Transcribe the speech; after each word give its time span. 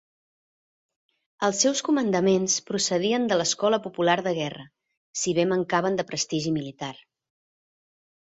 Els 1.47 1.59
seus 1.65 1.81
comandaments 1.89 2.55
procedien 2.69 3.27
de 3.33 3.37
l'Escola 3.41 3.79
Popular 3.85 4.15
de 4.29 4.33
Guerra, 4.39 4.65
si 5.25 5.35
bé 5.41 5.45
mancaven 5.53 5.99
de 6.01 6.07
prestigi 6.13 6.55
militar. 6.59 6.93